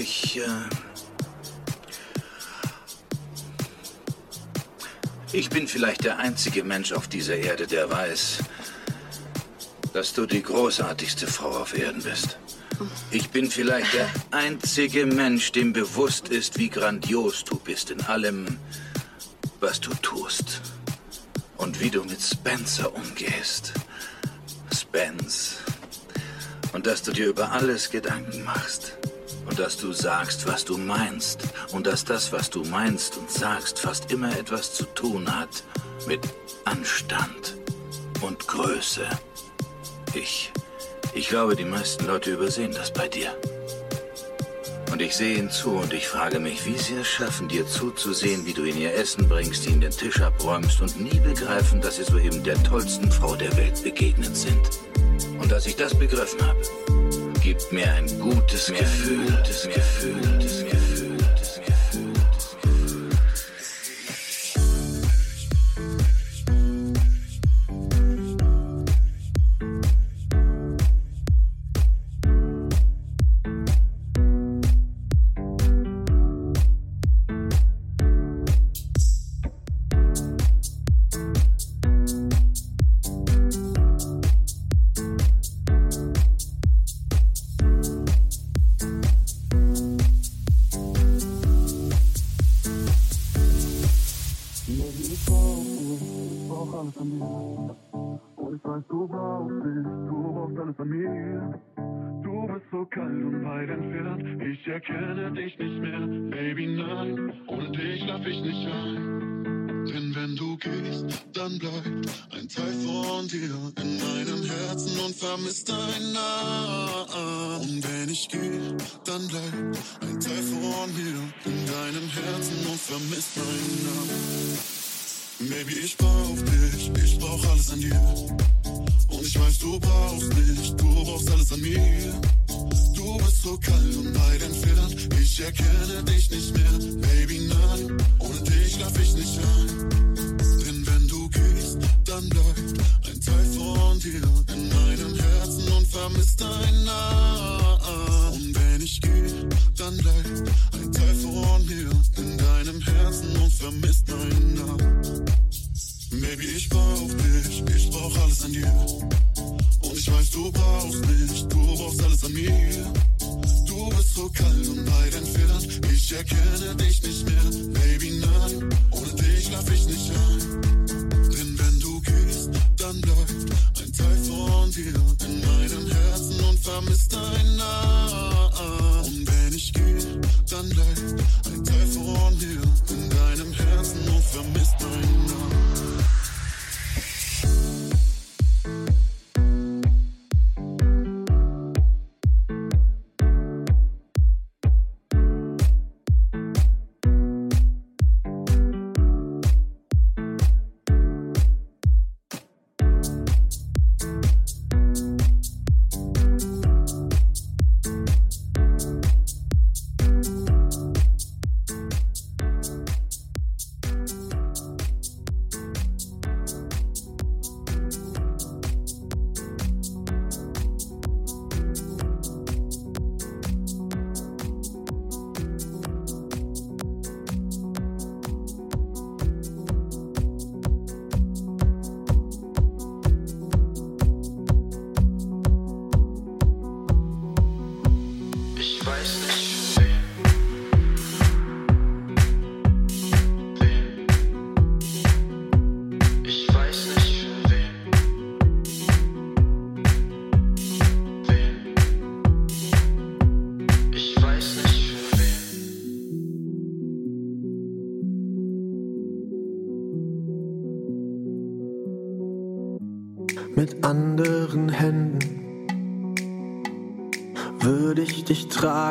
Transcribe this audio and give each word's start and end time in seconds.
Ich, 0.00 0.38
äh, 0.38 0.46
ich 5.30 5.50
bin 5.50 5.68
vielleicht 5.68 6.04
der 6.04 6.16
einzige 6.16 6.64
Mensch 6.64 6.92
auf 6.92 7.06
dieser 7.06 7.36
Erde, 7.36 7.66
der 7.66 7.90
weiß, 7.90 8.38
dass 9.92 10.14
du 10.14 10.24
die 10.24 10.42
großartigste 10.42 11.26
Frau 11.26 11.50
auf 11.50 11.76
Erden 11.76 12.02
bist. 12.02 12.38
Ich 13.10 13.28
bin 13.28 13.50
vielleicht 13.50 13.92
der 13.92 14.08
einzige 14.30 15.04
Mensch, 15.04 15.52
dem 15.52 15.74
bewusst 15.74 16.30
ist, 16.30 16.58
wie 16.58 16.70
grandios 16.70 17.44
du 17.44 17.58
bist 17.58 17.90
in 17.90 18.00
allem, 18.00 18.58
was 19.60 19.82
du 19.82 19.92
tust. 20.00 20.62
Und 21.58 21.78
wie 21.78 21.90
du 21.90 22.04
mit 22.04 22.22
Spencer 22.22 22.94
umgehst. 22.94 23.74
Spence. 24.74 25.58
Und 26.72 26.86
dass 26.86 27.02
du 27.02 27.12
dir 27.12 27.26
über 27.26 27.52
alles 27.52 27.90
Gedanken 27.90 28.44
machst. 28.44 28.94
Und 29.50 29.58
dass 29.58 29.76
du 29.76 29.92
sagst, 29.92 30.46
was 30.46 30.64
du 30.64 30.78
meinst. 30.78 31.42
Und 31.72 31.88
dass 31.88 32.04
das, 32.04 32.30
was 32.30 32.50
du 32.50 32.62
meinst 32.62 33.16
und 33.16 33.28
sagst, 33.28 33.80
fast 33.80 34.12
immer 34.12 34.30
etwas 34.38 34.74
zu 34.74 34.84
tun 34.84 35.28
hat 35.28 35.64
mit 36.06 36.20
Anstand 36.64 37.56
und 38.20 38.46
Größe. 38.46 39.08
Ich, 40.14 40.52
ich 41.14 41.28
glaube, 41.28 41.56
die 41.56 41.64
meisten 41.64 42.06
Leute 42.06 42.30
übersehen 42.30 42.70
das 42.72 42.92
bei 42.92 43.08
dir. 43.08 43.34
Und 44.92 45.02
ich 45.02 45.16
sehe 45.16 45.36
ihnen 45.36 45.50
zu 45.50 45.70
und 45.70 45.92
ich 45.92 46.06
frage 46.06 46.38
mich, 46.38 46.64
wie 46.64 46.78
sie 46.78 46.94
es 46.94 47.08
schaffen, 47.08 47.48
dir 47.48 47.66
zuzusehen, 47.66 48.46
wie 48.46 48.52
du 48.52 48.62
ihnen 48.62 48.80
ihr 48.80 48.94
Essen 48.94 49.28
bringst, 49.28 49.66
ihnen 49.66 49.80
den 49.80 49.90
Tisch 49.90 50.20
abräumst 50.20 50.80
und 50.80 51.00
nie 51.00 51.18
begreifen, 51.18 51.80
dass 51.80 51.96
sie 51.96 52.04
soeben 52.04 52.44
der 52.44 52.62
tollsten 52.62 53.10
Frau 53.10 53.34
der 53.34 53.56
Welt 53.56 53.82
begegnet 53.82 54.36
sind. 54.36 54.78
Und 55.40 55.52
als 55.52 55.66
ich 55.66 55.74
das 55.74 55.92
begriffen 55.98 56.40
habe, 56.46 56.99
gibt 57.50 57.72
mir 57.72 57.92
ein 57.94 58.06
gutes 58.20 58.68
Gefühl, 58.68 59.26
gutes 59.26 59.68
Gefühl, 59.68 60.14
gutes 60.14 60.64
Gefühl. 60.64 60.99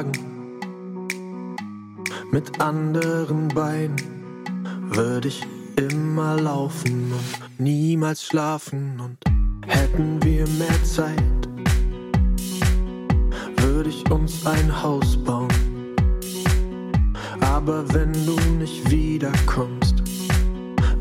Dich 0.04 0.12
tragen. 0.12 0.12
Mit 2.32 2.62
anderen 2.62 3.48
Beinen 3.50 3.96
würde 4.92 5.28
ich 5.28 5.46
immer 5.76 6.40
laufen 6.40 7.12
und 7.12 7.60
niemals 7.60 8.24
schlafen. 8.24 9.00
Und 9.00 9.18
hätten 9.68 10.22
wir 10.24 10.48
mehr 10.48 10.84
Zeit, 10.84 11.50
würde 13.58 13.90
ich 13.90 14.10
uns 14.12 14.46
ein 14.46 14.84
Haus 14.84 15.18
bauen. 15.24 15.48
Aber 17.42 17.84
wenn 17.94 18.14
du 18.26 18.40
nicht 18.60 18.90
wiederkommst, 18.92 19.96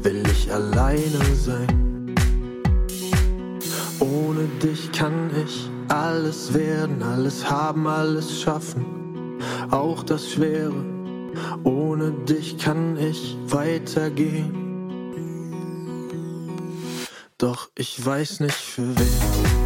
will 0.03 0.23
ich 0.31 0.53
alleine 0.53 1.25
sein. 1.35 2.15
Ohne 4.01 4.45
dich 4.63 4.91
kann 4.93 5.31
ich 5.45 5.69
alles 5.89 6.55
werden, 6.55 7.03
alles 7.03 7.51
haben, 7.51 7.87
alles 7.87 8.41
schaffen. 8.41 8.85
auch 9.71 10.03
das 10.03 10.31
Schwere. 10.31 10.85
Ohne 11.65 12.13
dich 12.29 12.59
kann 12.59 12.97
ich 12.97 13.37
weitergehen. 13.47 14.69
Doch 17.39 17.71
ich 17.77 18.05
weiß 18.05 18.41
nicht 18.41 18.55
für 18.55 18.97
wen. 18.99 19.58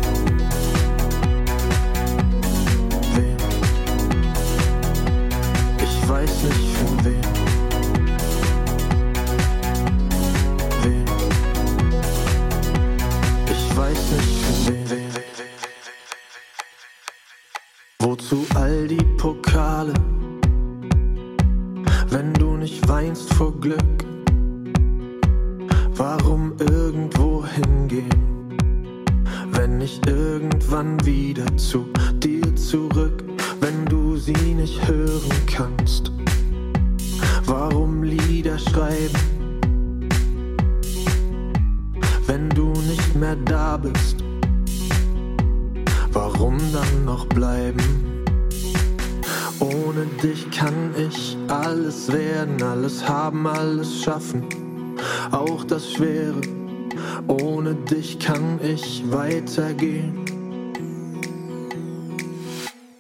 Ich 58.73 59.03
weitergehen. 59.11 60.25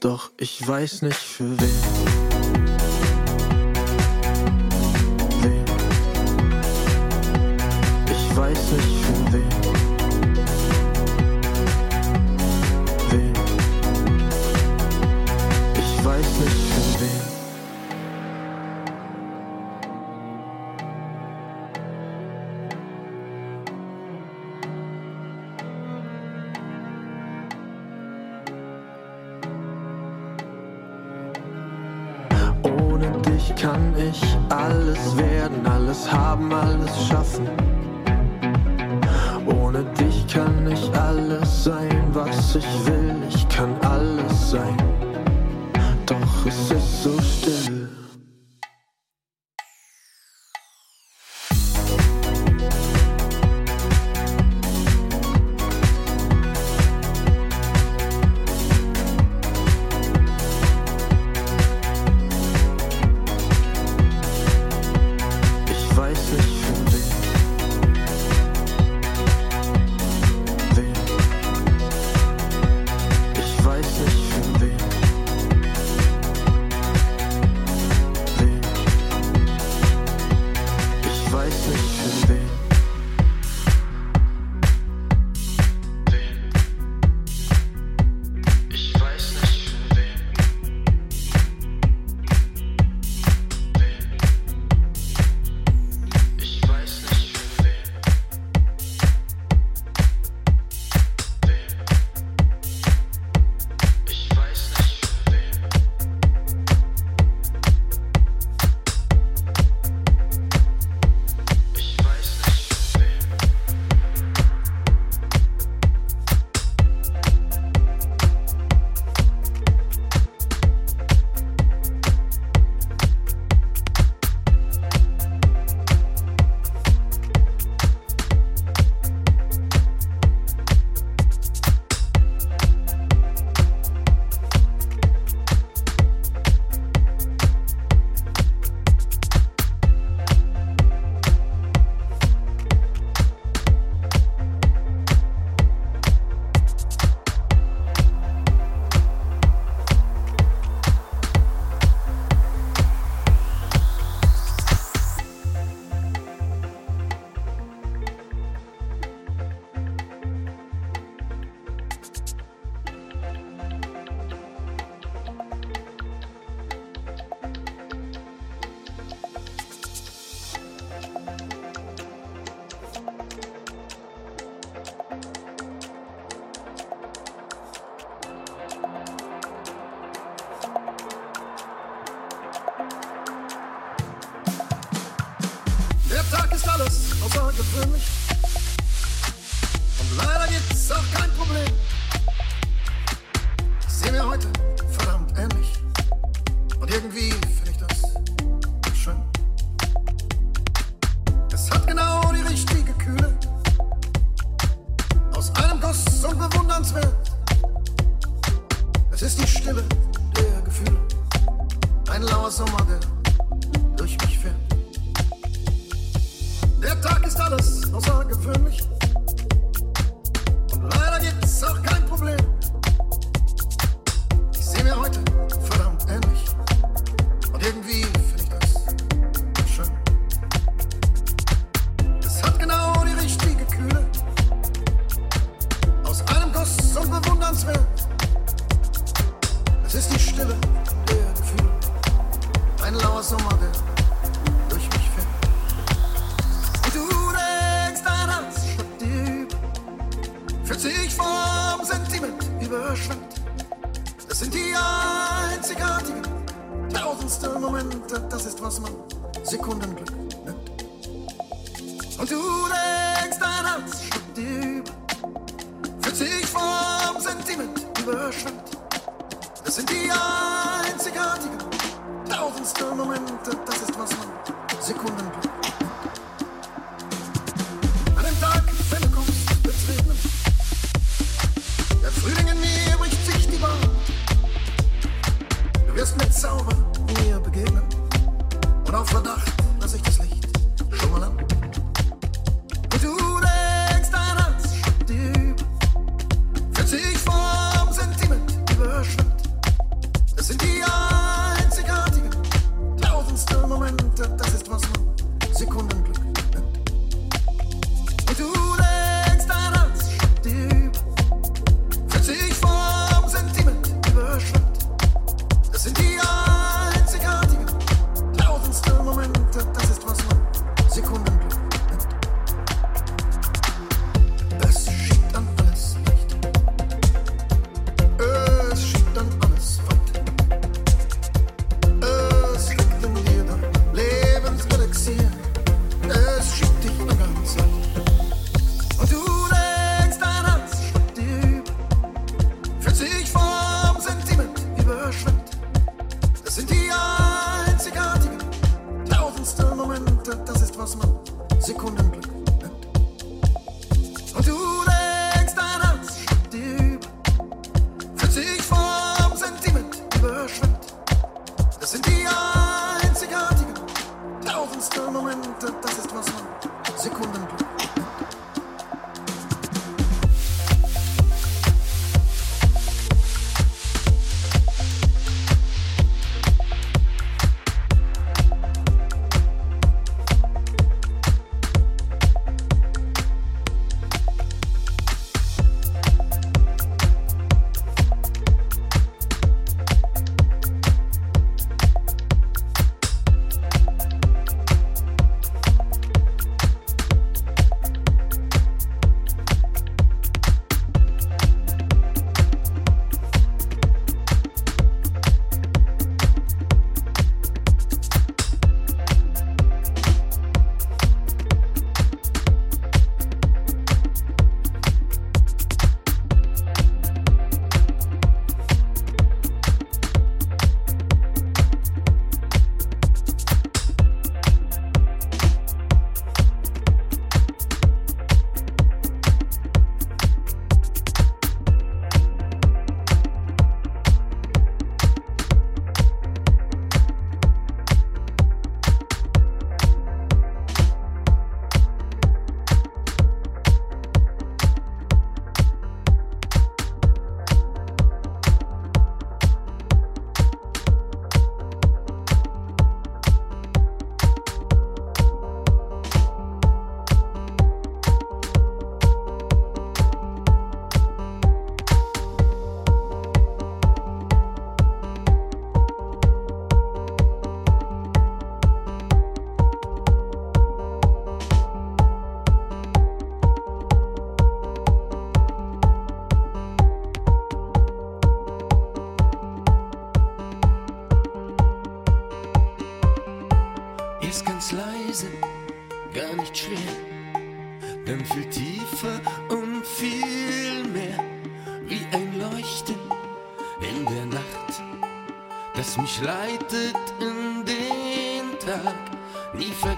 Doch 0.01 0.31
ich 0.37 0.67
weiß 0.67 1.03
nicht 1.03 1.17
für 1.17 1.59
wen. 1.59 2.22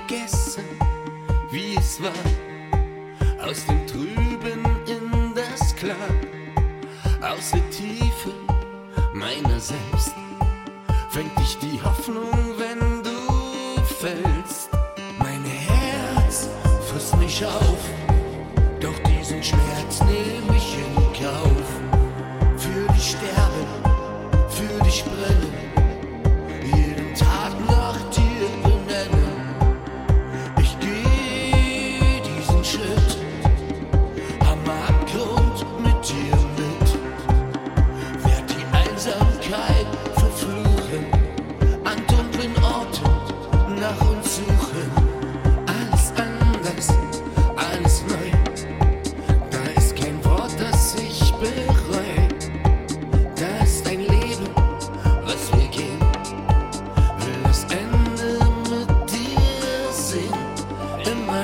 vergessen, 0.07 0.65
wie 1.51 1.77
es 1.77 2.01
war. 2.03 3.47
Aus 3.47 3.65
dem 3.67 3.87
Trüben 3.87 4.65
in 4.87 5.35
das 5.35 5.75
Klar, 5.77 5.97
aus 7.21 7.51
der 7.51 7.69
Tiefe 7.71 8.33
meiner 9.13 9.61
selbst, 9.61 10.15
fängt 11.11 11.39
dich 11.39 11.59
die 11.59 11.81
Hoffnung, 11.83 12.33
wenn 12.59 13.03
du 13.03 13.83
fällst. 14.01 14.71
Mein 15.19 15.45
Herz 15.45 16.49
frisst 16.89 17.17
mich 17.19 17.45
auf, 17.45 17.85
doch 18.81 18.99
diesen 19.11 19.43
Schmerz 19.43 20.01
nehme 20.01 20.57
ich 20.57 20.77
in 20.79 21.25
Kauf. 21.25 21.69
Für 22.57 22.93
dich 22.93 23.11
sterben, 23.11 23.67
für 24.49 24.85
dich 24.85 25.05
brennen. 25.05 25.54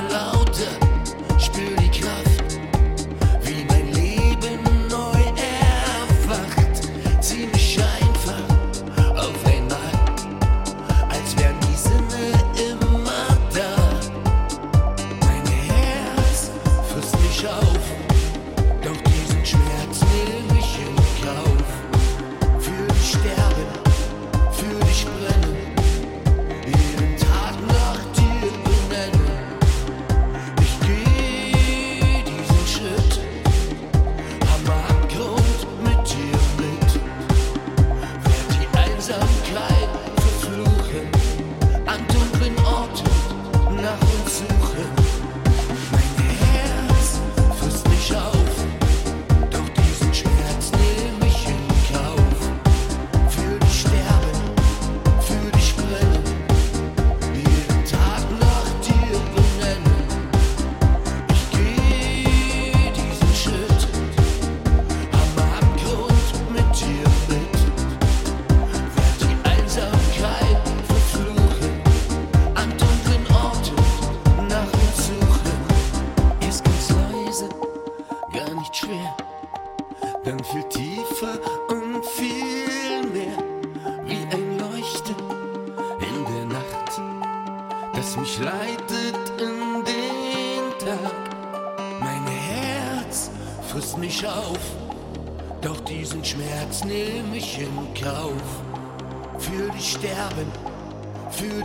lauter. 0.09 0.90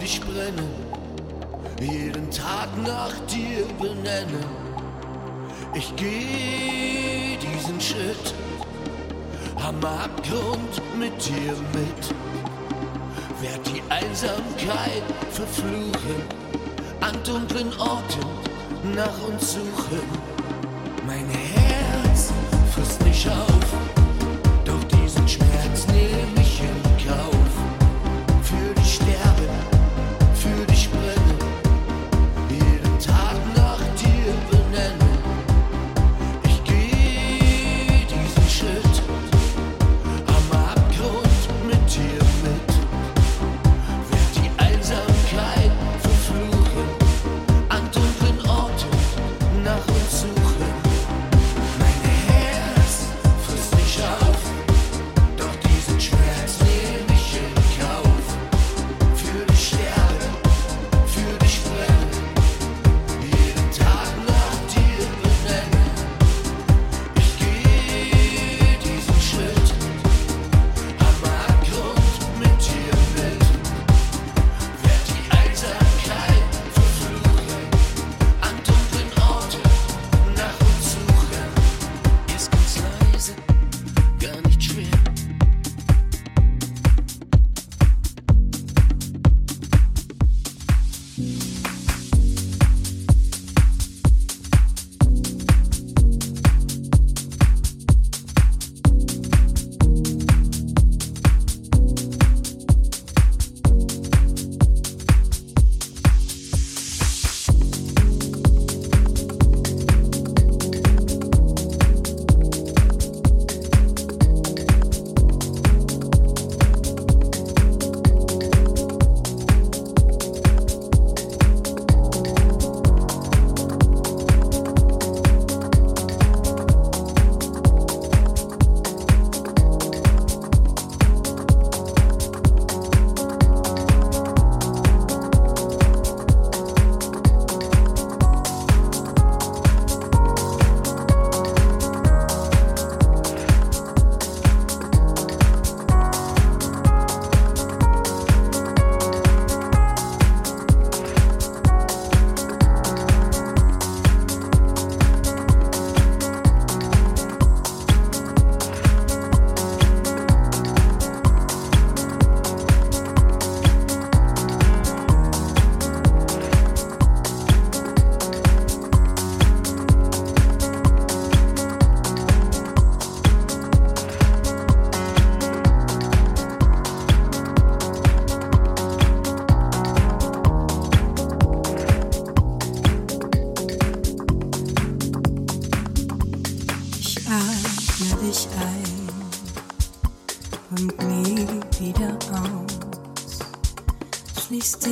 ich 0.06 0.20
brenne, 0.20 0.62
jeden 1.80 2.30
Tag 2.30 2.68
nach 2.84 3.12
dir 3.26 3.66
benennen. 3.76 4.46
Ich 5.74 5.96
gehe 5.96 7.36
diesen 7.38 7.80
Schritt 7.80 8.34
am 9.56 9.84
Abgrund 9.84 10.80
mit 10.96 11.16
dir 11.26 11.54
mit. 11.72 12.02
Werd 13.42 13.66
die 13.66 13.82
Einsamkeit 13.90 15.06
verfluchen, 15.32 16.18
an 17.00 17.16
dunklen 17.24 17.72
Orten 17.80 18.94
nach 18.94 19.28
uns 19.28 19.54
suchen. 19.54 20.02
Mein 21.04 21.28
Herz 21.30 22.32
frisst 22.72 23.02
mich 23.02 23.28
auf. 23.28 23.55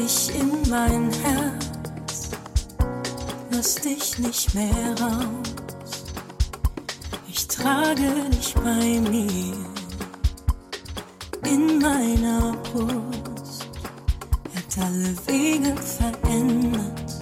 dich 0.05 0.39
in 0.39 0.51
mein 0.69 1.11
Herz, 1.23 2.29
lass 3.51 3.75
dich 3.77 4.19
nicht 4.19 4.55
mehr 4.55 4.95
raus. 5.01 6.05
Ich 7.29 7.49
trage 7.49 8.29
dich 8.31 8.55
bei 8.55 9.01
mir 9.11 9.57
in 11.47 11.79
meiner 11.79 12.53
Brust. 12.65 13.67
Hat 14.55 14.85
alle 14.85 15.17
Wege 15.27 15.75
verändert, 15.77 17.15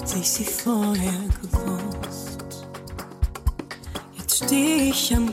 als 0.00 0.14
ich 0.14 0.30
sie 0.30 0.44
vorher 0.44 1.24
gewusst. 1.42 2.66
Jetzt 4.18 4.44
stehe 4.44 4.90
ich 4.90 5.14
am 5.16 5.29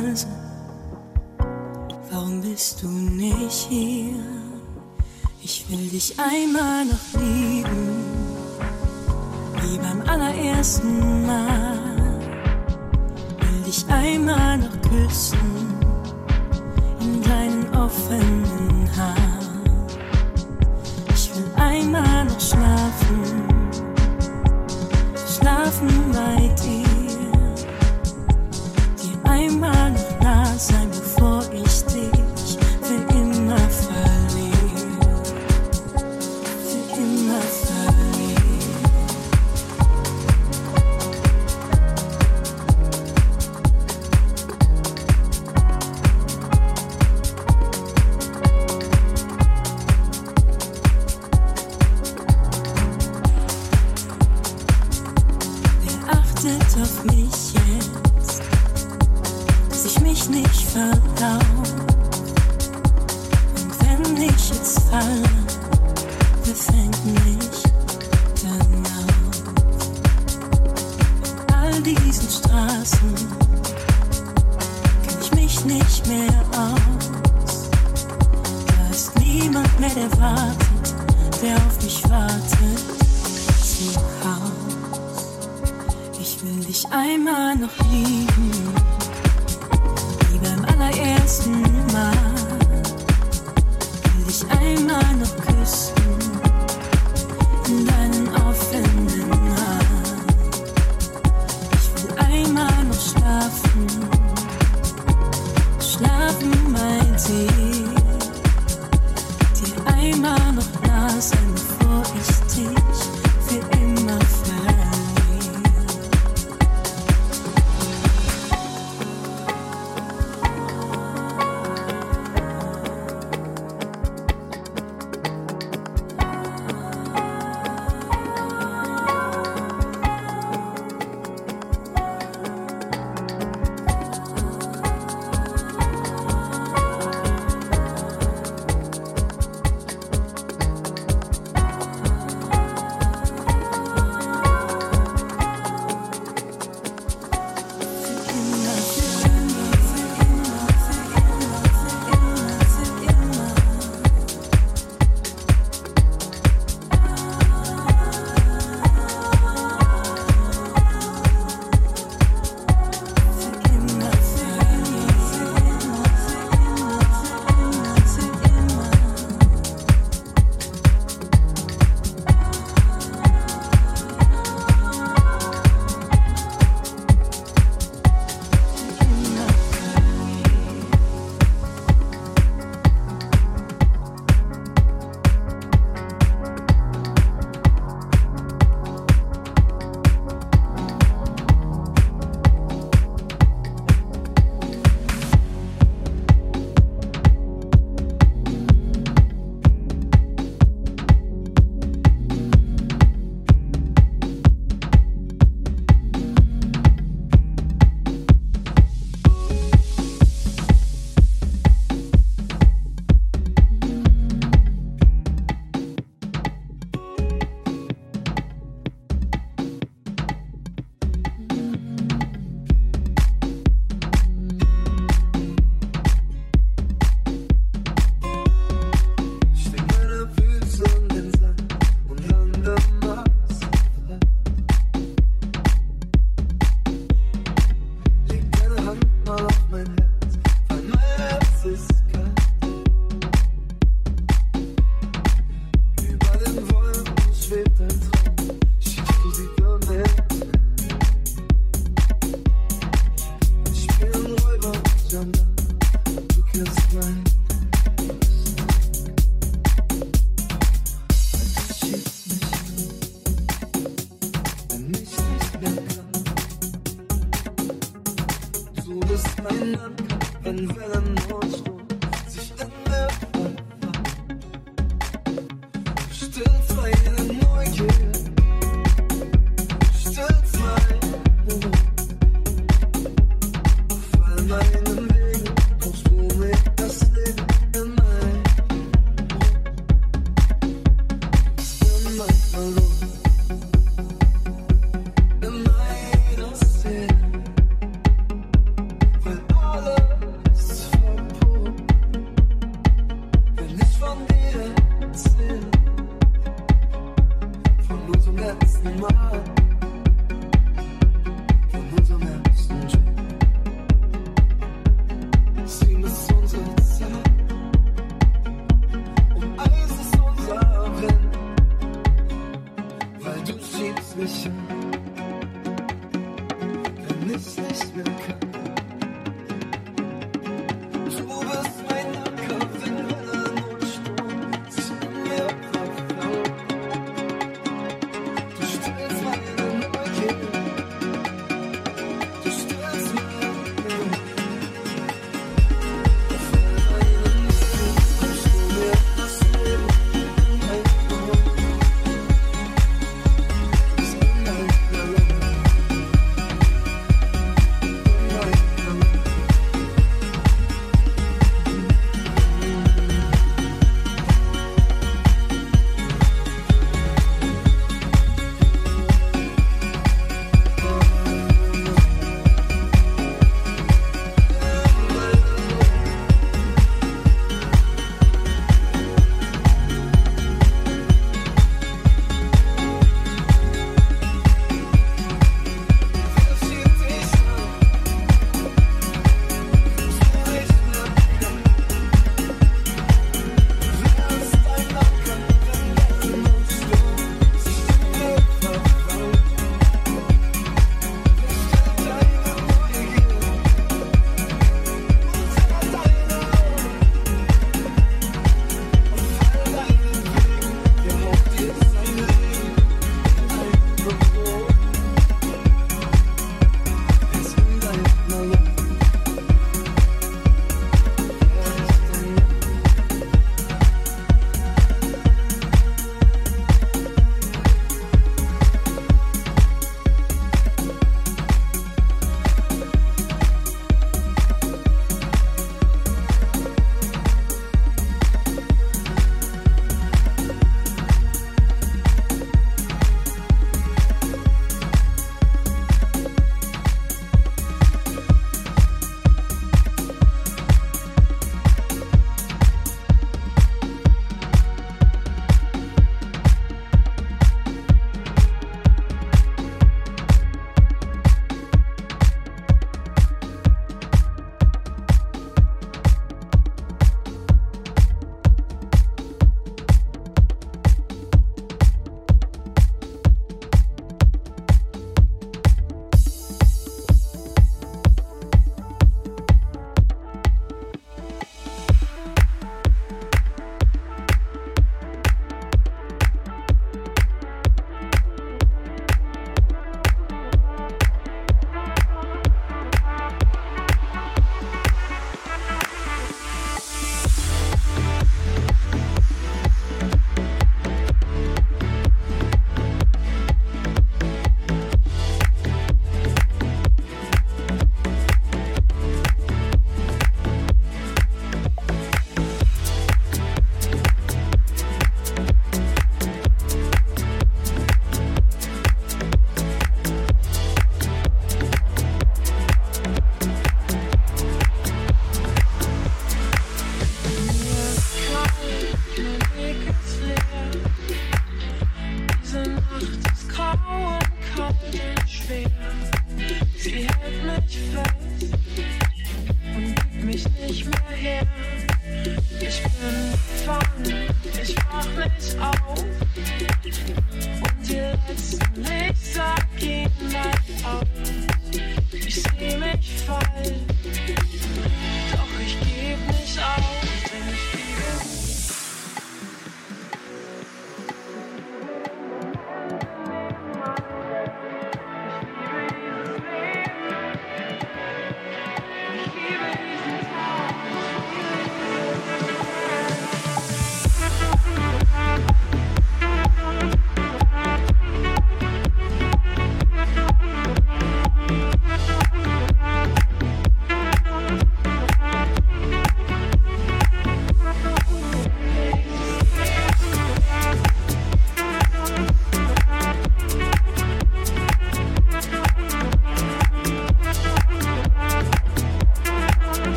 Nase. 0.00 0.26
Warum 2.10 2.40
bist 2.40 2.82
du 2.82 2.88
nicht 2.88 3.68
hier? 3.68 4.14
Ich 5.42 5.68
will 5.68 5.88
dich 5.88 6.14
einmal 6.18 6.84
noch 6.86 7.20
lieben, 7.20 7.88
wie 9.60 9.78
beim 9.78 10.00
allerersten 10.08 11.26
Mal. 11.26 11.71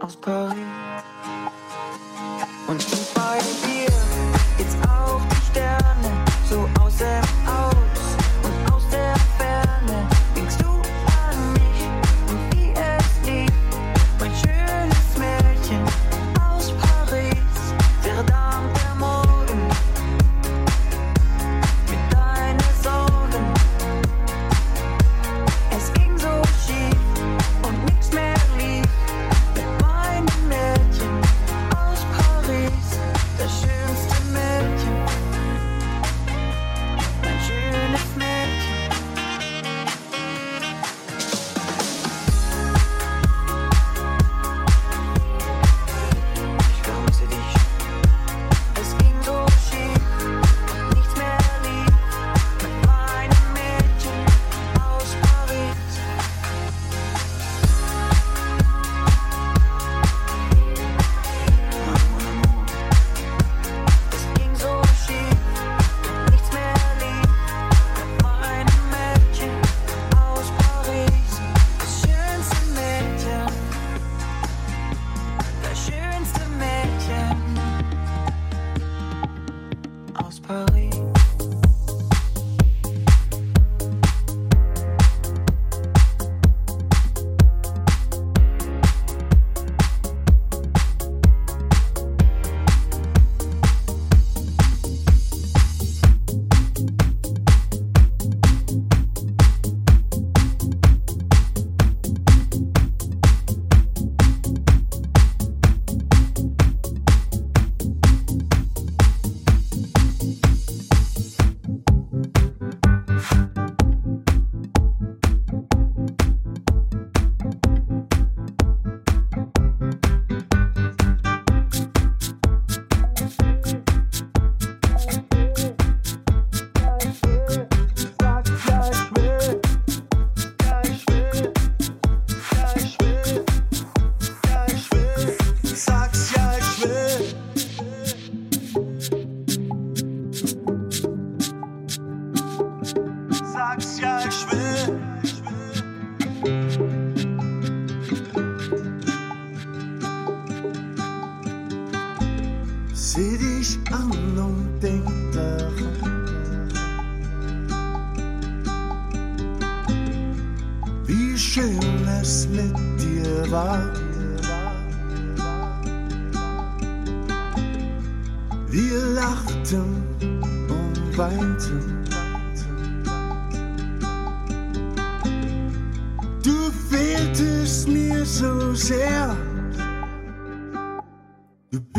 I 0.00 0.04
was 0.04 0.16
probably 0.16 0.64
one, 2.66 3.09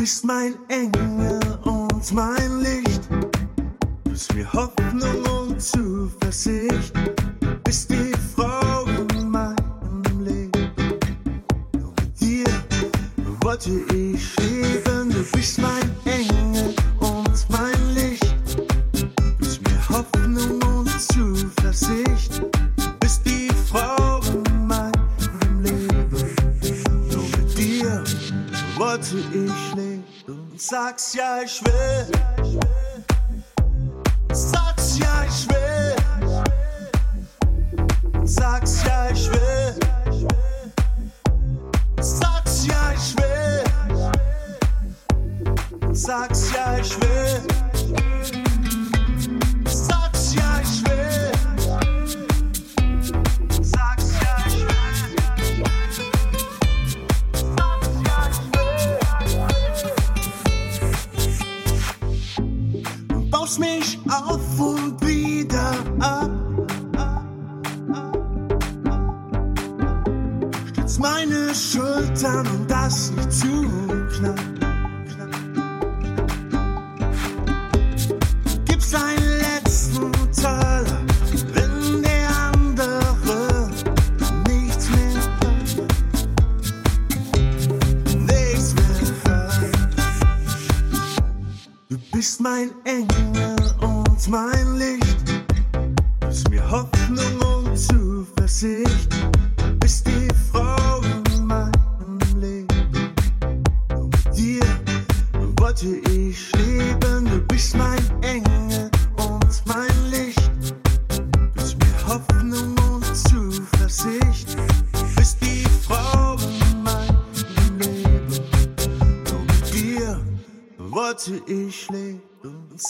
bist 0.02 0.24
mein 0.24 0.56
Engel 0.68 1.38
und 1.62 2.12
mein 2.12 2.51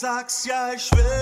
sag's 0.03 0.43
ja, 0.43 0.73
ich 0.73 0.91
will. 0.91 1.12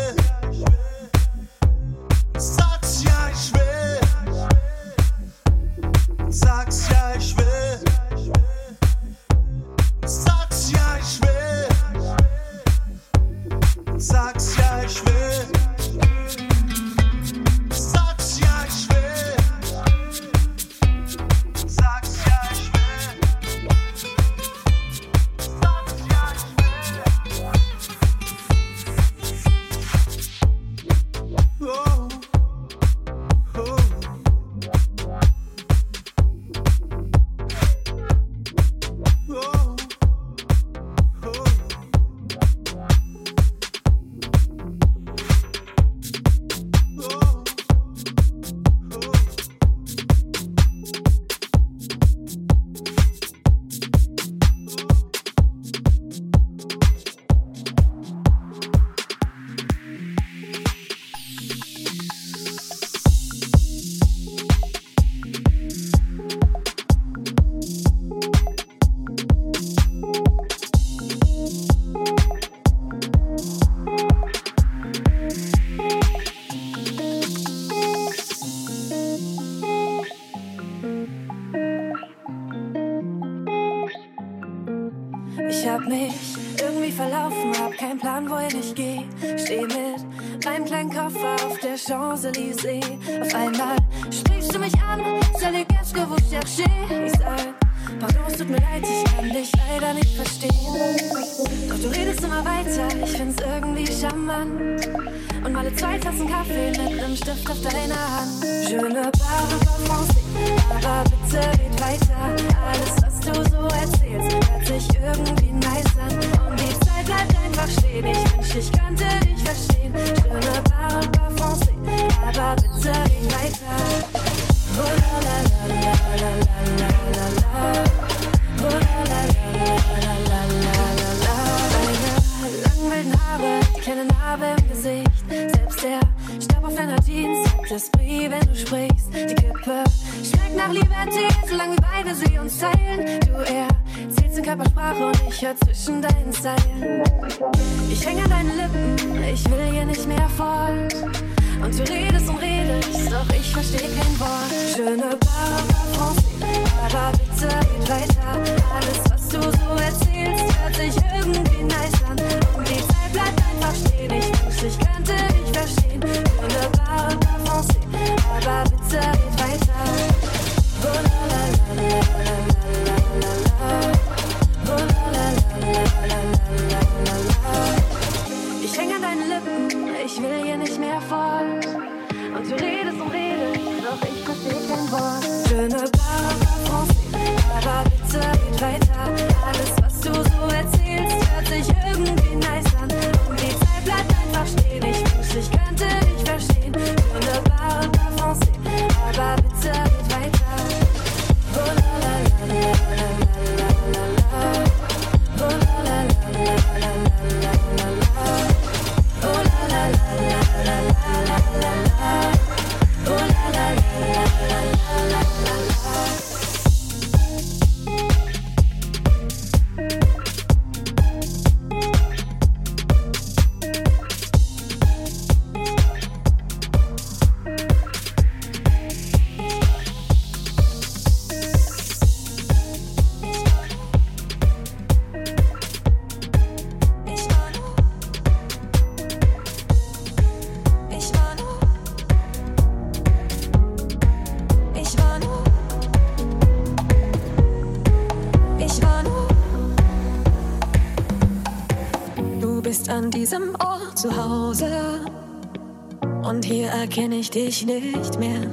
erkenne 256.91 257.15
ich 257.15 257.29
dich 257.29 257.65
nicht 257.65 258.19
mehr. 258.19 258.51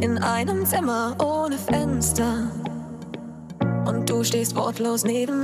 In 0.00 0.18
einem 0.18 0.66
Zimmer 0.66 1.14
ohne 1.22 1.56
Fenster. 1.56 2.50
Und 3.86 4.10
du 4.10 4.24
stehst 4.24 4.56
wortlos 4.56 5.04
neben 5.04 5.41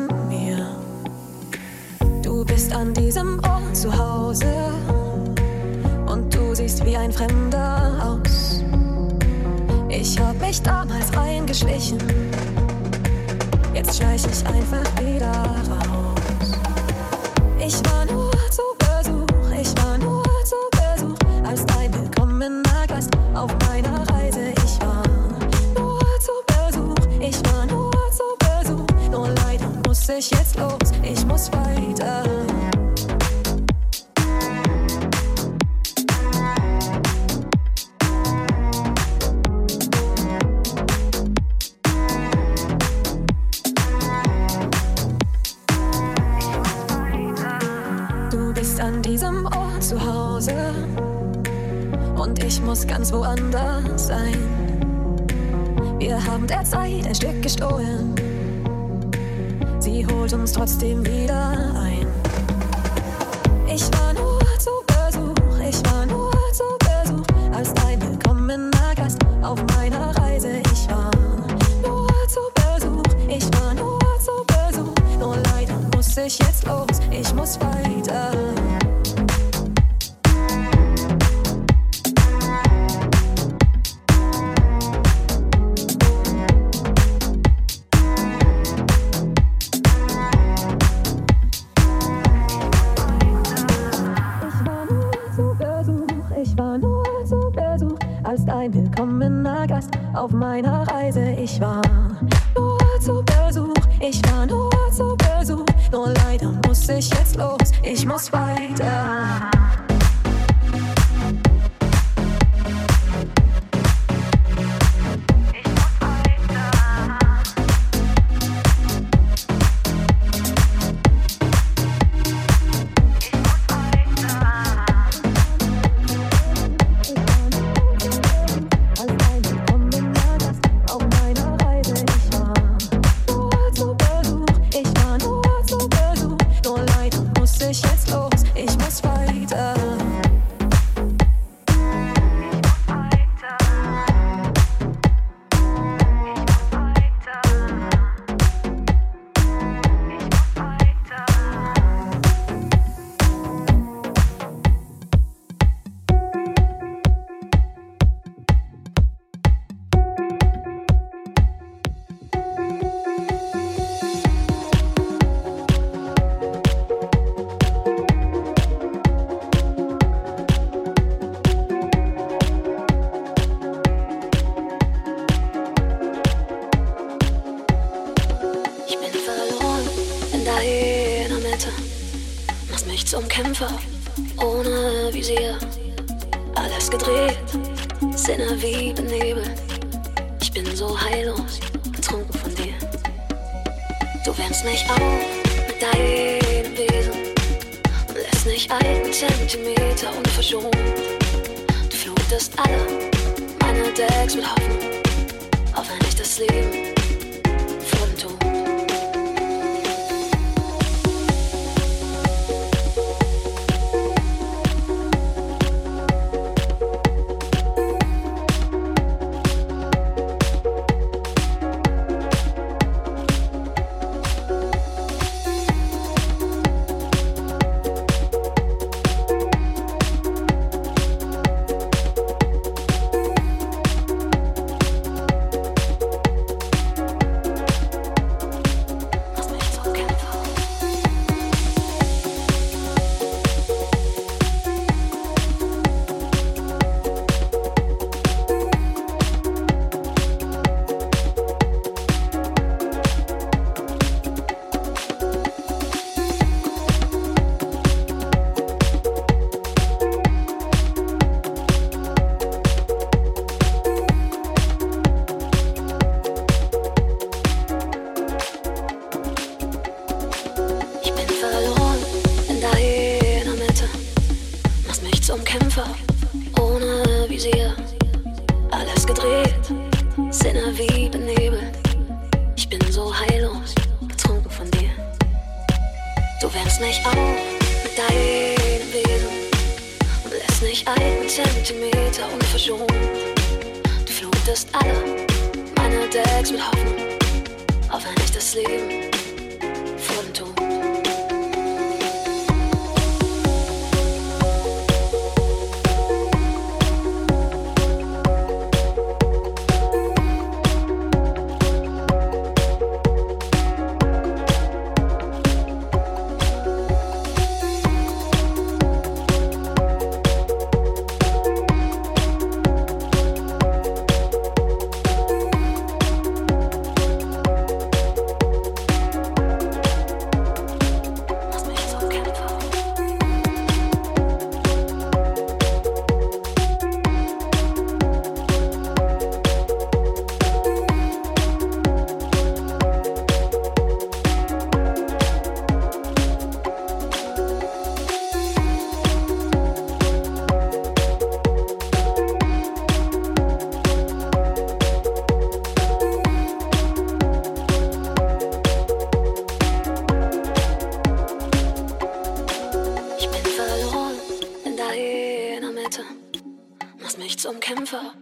nichts 367.28 367.44
um 367.44 367.60
Kämpfer 367.60 368.14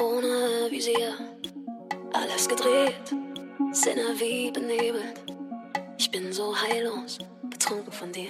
ohne 0.00 0.70
Visier. 0.70 1.12
Alles 2.12 2.48
gedreht, 2.48 2.94
Sinne 3.72 4.20
wie 4.20 4.52
benebelt. 4.52 5.24
Ich 5.98 6.08
bin 6.08 6.32
so 6.32 6.54
heillos, 6.56 7.18
getrunken 7.50 7.90
von 7.90 8.12
dir. 8.12 8.28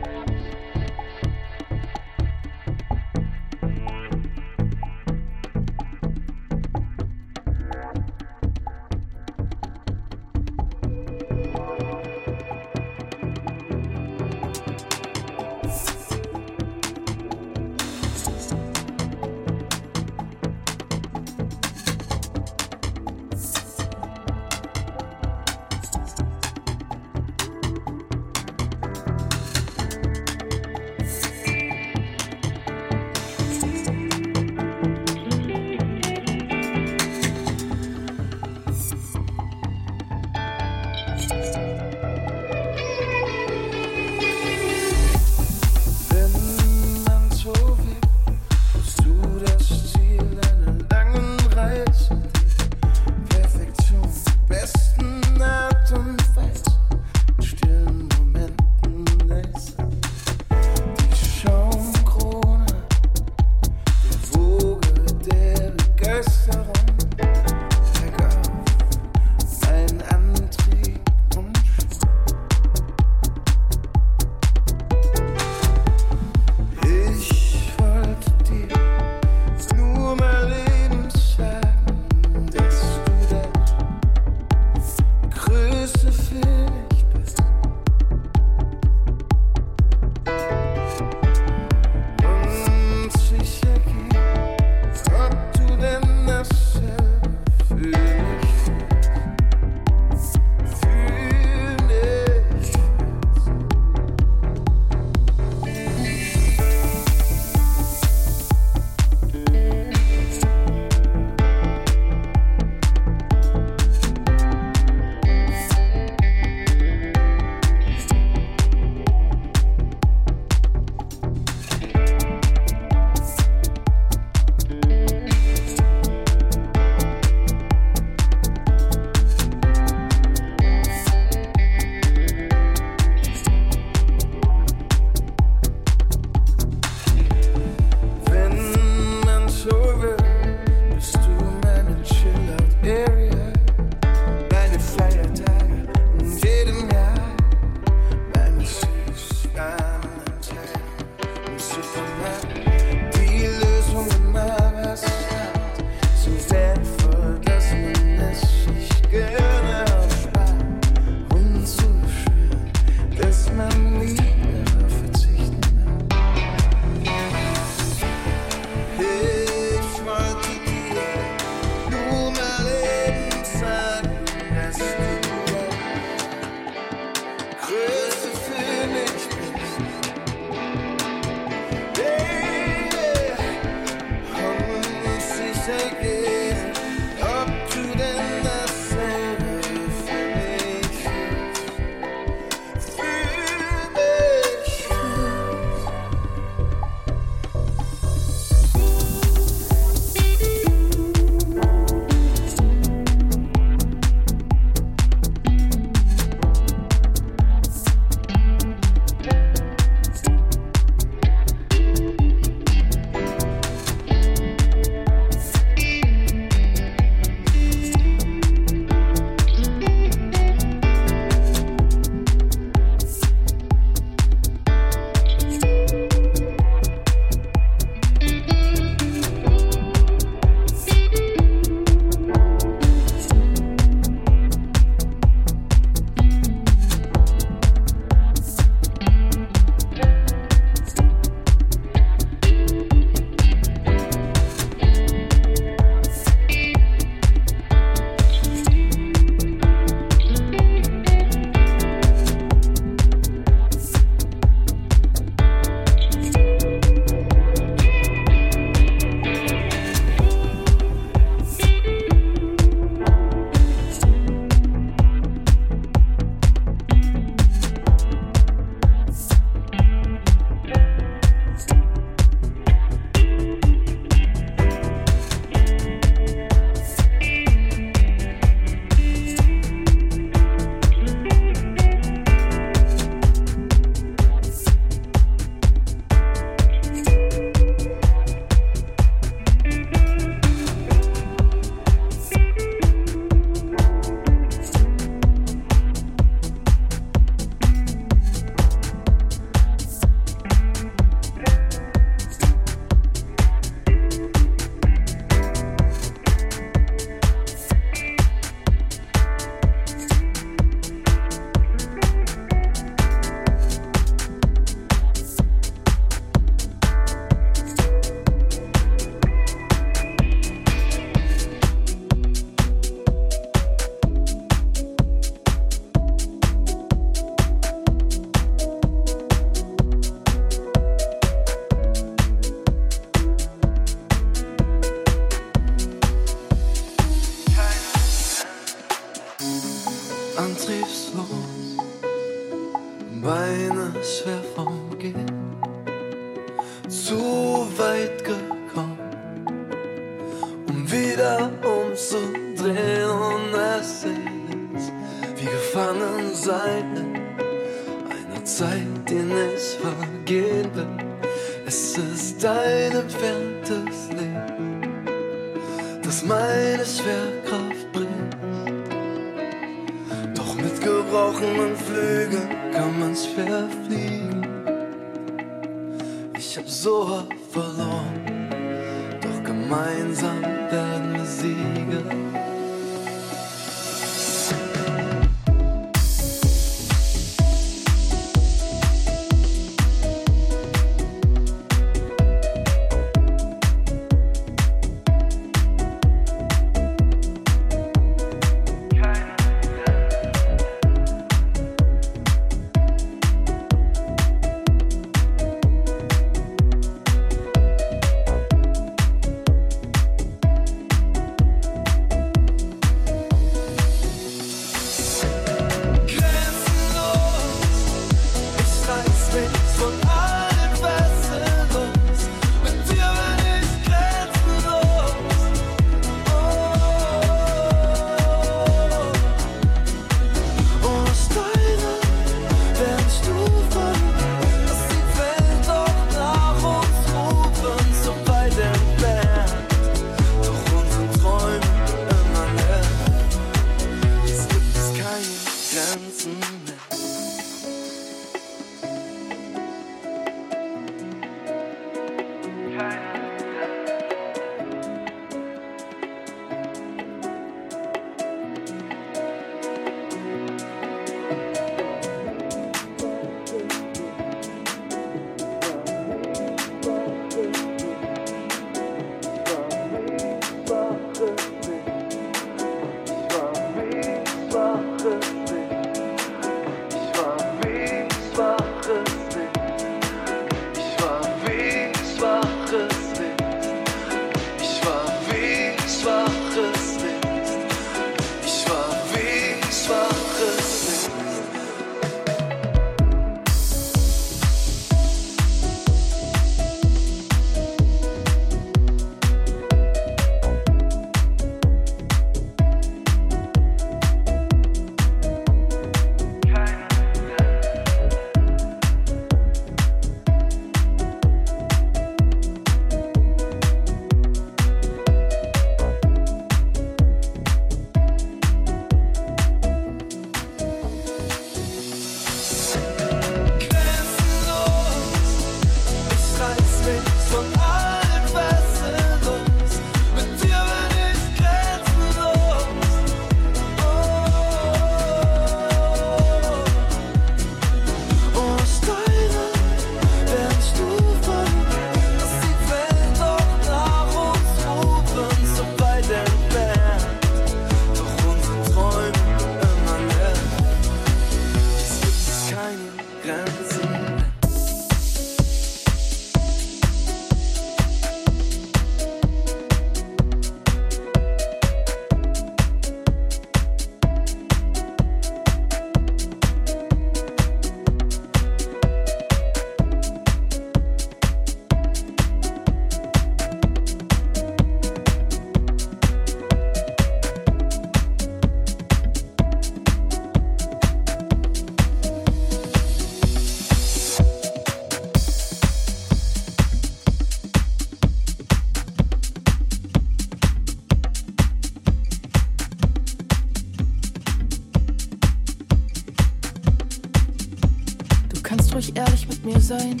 Sein. 599.66 600.00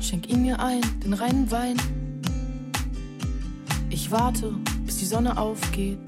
Schenk 0.00 0.30
ihn 0.30 0.42
mir 0.42 0.60
ein, 0.60 0.80
den 1.02 1.12
reinen 1.12 1.50
Wein. 1.50 1.76
Ich 3.90 4.12
warte, 4.12 4.54
bis 4.86 4.98
die 4.98 5.04
Sonne 5.04 5.36
aufgeht. 5.36 5.98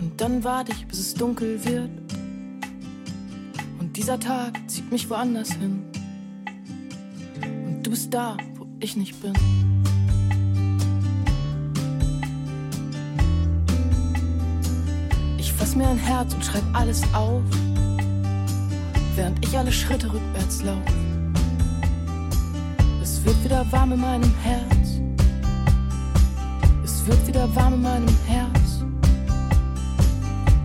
Und 0.00 0.12
dann 0.16 0.42
warte 0.42 0.72
ich, 0.72 0.84
bis 0.88 0.98
es 0.98 1.14
dunkel 1.14 1.64
wird. 1.64 1.90
Und 3.78 3.96
dieser 3.96 4.18
Tag 4.18 4.58
zieht 4.68 4.90
mich 4.90 5.08
woanders 5.08 5.52
hin. 5.52 5.84
Und 7.44 7.82
du 7.84 7.90
bist 7.90 8.12
da, 8.12 8.36
wo 8.56 8.66
ich 8.80 8.96
nicht 8.96 9.22
bin. 9.22 9.32
Ich 15.38 15.52
fass 15.52 15.76
mir 15.76 15.86
ein 15.86 15.98
Herz 15.98 16.34
und 16.34 16.44
schreib 16.44 16.64
alles 16.72 17.02
auf, 17.14 17.44
ich 19.48 19.58
alle 19.58 19.72
Schritte 19.72 20.12
rückwärts 20.12 20.62
laufe. 20.62 20.92
Es 23.02 23.24
wird 23.24 23.42
wieder 23.44 23.64
warm 23.72 23.92
in 23.92 24.00
meinem 24.00 24.34
Herz. 24.42 25.00
Es 26.84 27.06
wird 27.06 27.26
wieder 27.26 27.54
warm 27.54 27.74
in 27.74 27.82
meinem 27.82 28.16
Herz. 28.26 28.84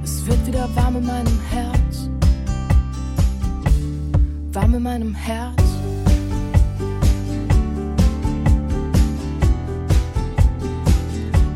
Es 0.04 0.26
wird 0.26 0.46
wieder 0.46 0.68
warm 0.76 0.98
in 0.98 1.06
meinem 1.06 1.40
Herz. 1.50 2.10
Warm 4.52 4.74
in 4.76 4.84
meinem 4.84 5.16
Herz. 5.16 5.64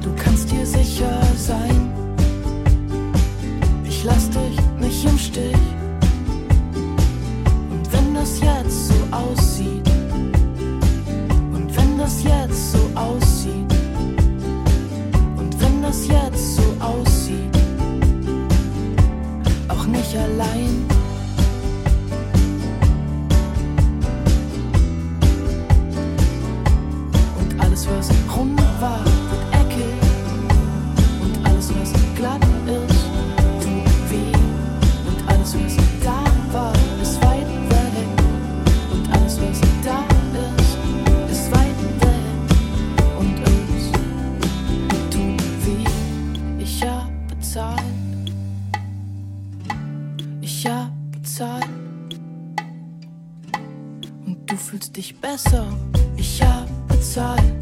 Du 0.01 0.09
kannst 0.15 0.49
dir 0.49 0.65
sicher 0.65 1.21
sein. 1.35 1.91
Ich 3.83 4.03
lass 4.05 4.29
dich 4.29 4.57
nicht 4.79 5.05
im 5.05 5.17
Stich. 5.17 5.76
Jetzt 8.48 8.88
so 8.88 8.95
aussieht, 9.11 9.88
und 11.53 11.68
wenn 11.76 11.98
das 11.98 12.24
jetzt 12.24 12.72
so 12.72 12.80
aussieht, 12.95 13.74
und 15.38 15.61
wenn 15.61 15.82
das 15.82 16.07
jetzt 16.07 16.56
so 16.56 16.64
aussieht, 16.80 17.57
auch 19.68 19.86
nicht 19.86 20.15
allein. 20.15 20.86
Und 27.40 27.60
alles, 27.61 27.88
was 27.88 28.10
rund 28.36 28.61
war, 28.80 29.26
dich 54.98 55.15
besser. 55.22 55.68
Ich 56.18 56.41
hab 56.41 56.68
bezahlt. 56.88 57.53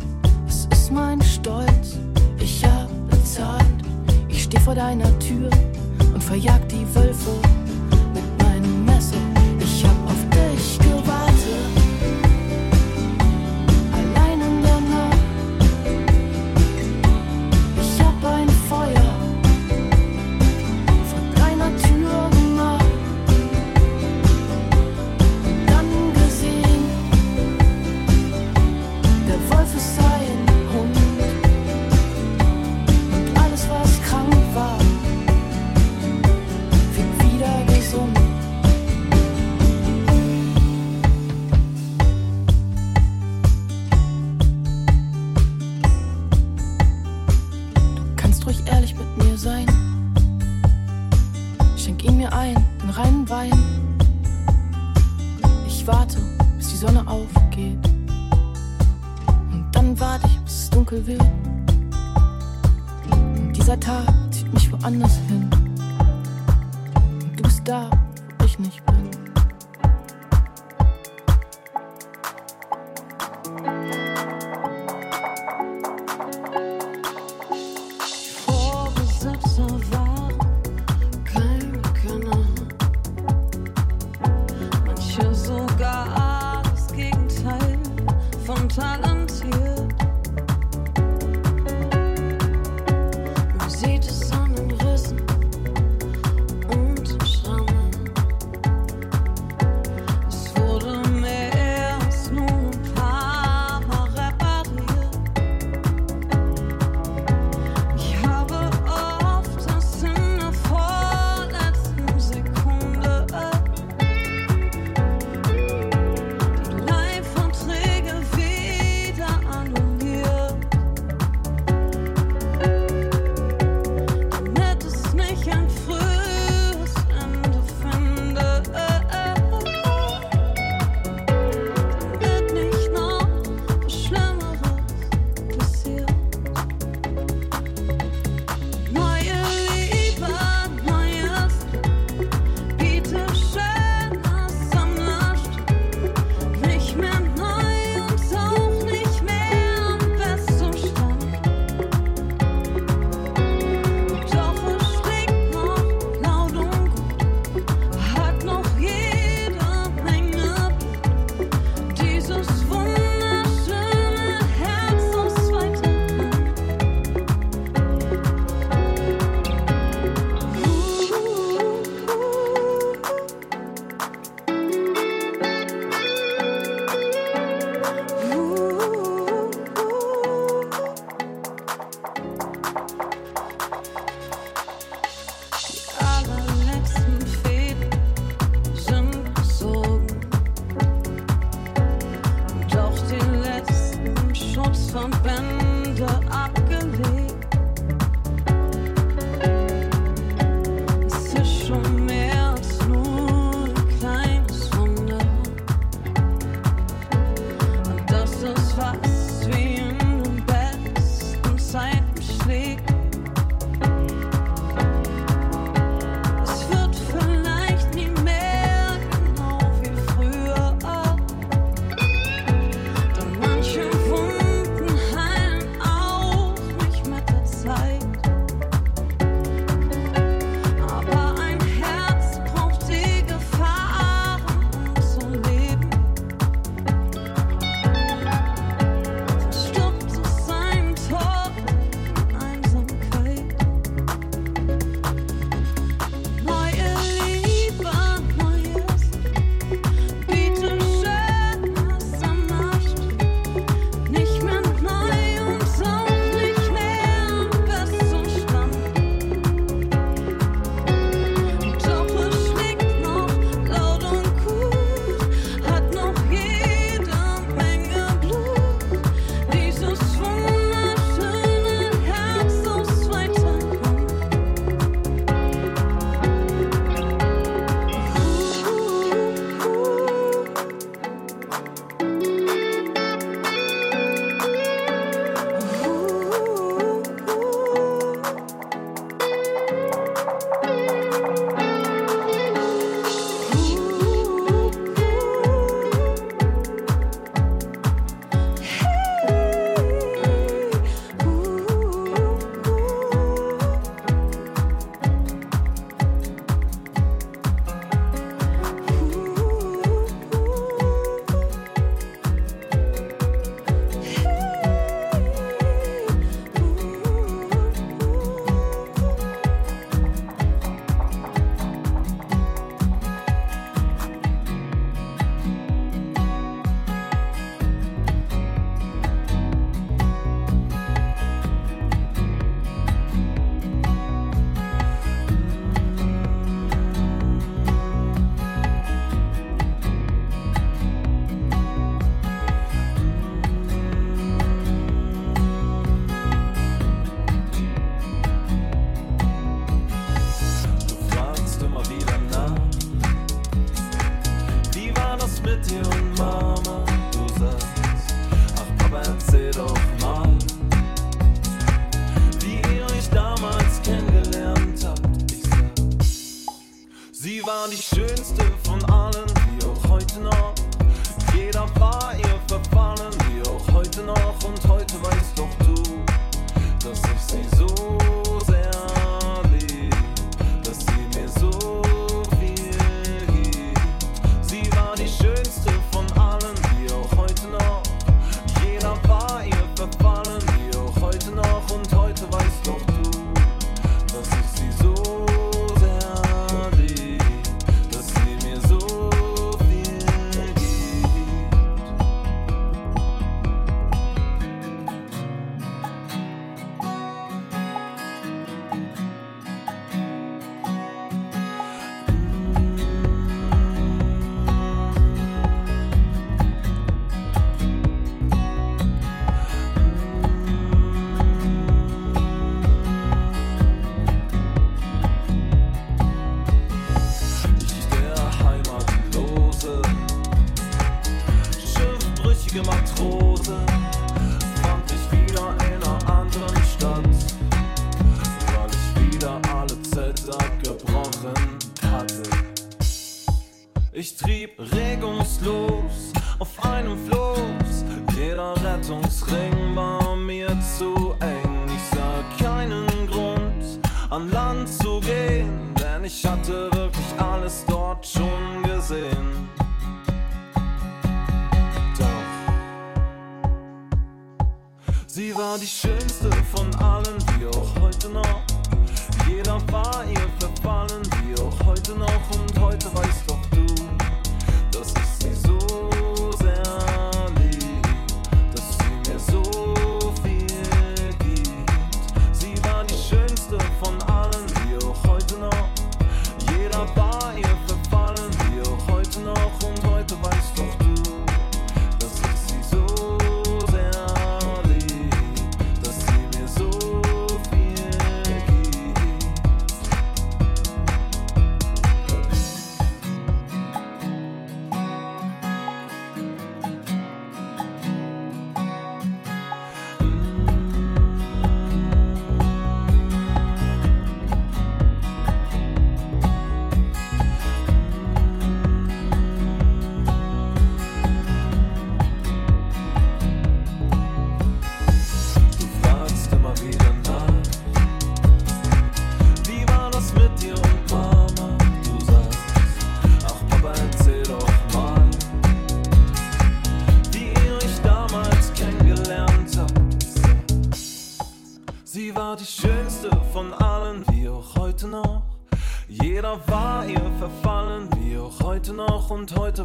Es 0.48 0.68
ist 0.72 0.92
mein 0.92 1.22
Stolz. 1.22 1.98
Ich 2.40 2.64
hab 2.64 2.90
bezahlt. 3.10 3.66
Ich 4.30 4.44
steh 4.44 4.60
vor 4.60 4.74
deiner 4.74 5.20
Tür 5.20 5.50
und 6.14 6.24
verjag 6.24 6.62
die 6.70 6.86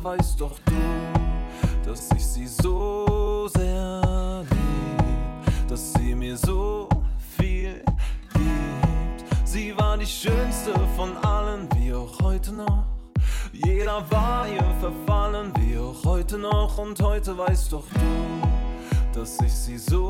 Weißt 0.03 0.41
doch 0.41 0.59
du, 0.65 0.73
dass 1.85 2.11
ich 2.17 2.25
sie 2.25 2.47
so 2.47 3.47
sehr 3.49 4.45
lieb, 4.51 5.69
dass 5.69 5.93
sie 5.93 6.15
mir 6.15 6.39
so 6.39 6.89
viel 7.37 7.85
gibt. 8.33 9.25
Sie 9.45 9.77
war 9.77 9.99
die 9.99 10.07
schönste 10.07 10.73
von 10.97 11.15
allen, 11.19 11.69
wie 11.77 11.93
auch 11.93 12.19
heute 12.23 12.51
noch. 12.51 12.87
Jeder 13.53 14.03
war 14.11 14.49
ihr 14.49 14.65
verfallen, 14.81 15.53
wie 15.59 15.77
auch 15.77 16.03
heute 16.07 16.39
noch. 16.39 16.79
Und 16.79 16.99
heute 17.03 17.37
weißt 17.37 17.71
doch 17.71 17.85
du, 17.93 19.19
dass 19.19 19.39
ich 19.41 19.53
sie 19.53 19.77
so 19.77 20.10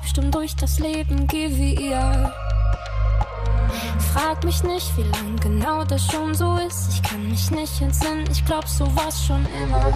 taubstumm 0.00 0.30
durch 0.30 0.56
das 0.56 0.78
Leben, 0.78 1.26
geh 1.26 1.50
wie 1.56 1.74
ihr. 1.74 2.32
Frag 4.12 4.42
mich 4.44 4.62
nicht, 4.62 4.96
wie 4.96 5.02
lang 5.02 5.36
genau 5.40 5.84
das 5.84 6.04
schon 6.06 6.34
so 6.34 6.56
ist. 6.56 6.88
Ich 6.94 7.02
kann 7.02 7.28
mich 7.28 7.50
nicht 7.50 7.80
entsinnen, 7.80 8.24
ich 8.30 8.44
glaub, 8.44 8.66
so 8.66 8.84
war's 8.96 9.24
schon 9.24 9.46
immer. 9.62 9.92